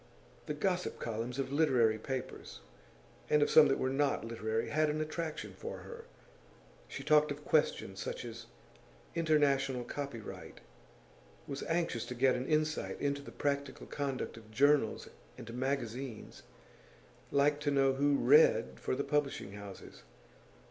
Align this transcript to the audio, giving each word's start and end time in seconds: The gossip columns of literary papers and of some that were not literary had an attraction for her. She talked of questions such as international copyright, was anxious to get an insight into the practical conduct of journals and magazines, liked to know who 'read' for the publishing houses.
The 0.47 0.55
gossip 0.55 0.97
columns 0.97 1.37
of 1.37 1.51
literary 1.51 1.99
papers 1.99 2.61
and 3.29 3.43
of 3.43 3.51
some 3.51 3.67
that 3.67 3.77
were 3.77 3.91
not 3.91 4.25
literary 4.25 4.69
had 4.69 4.89
an 4.89 4.99
attraction 4.99 5.53
for 5.53 5.81
her. 5.81 6.05
She 6.87 7.03
talked 7.03 7.29
of 7.29 7.45
questions 7.45 7.99
such 7.99 8.25
as 8.25 8.47
international 9.13 9.83
copyright, 9.83 10.61
was 11.45 11.61
anxious 11.67 12.03
to 12.07 12.15
get 12.15 12.33
an 12.35 12.47
insight 12.47 12.99
into 12.99 13.21
the 13.21 13.31
practical 13.31 13.85
conduct 13.85 14.37
of 14.37 14.49
journals 14.49 15.07
and 15.37 15.53
magazines, 15.53 16.41
liked 17.29 17.61
to 17.61 17.69
know 17.69 17.93
who 17.93 18.15
'read' 18.17 18.79
for 18.79 18.95
the 18.95 19.03
publishing 19.03 19.51
houses. 19.51 20.01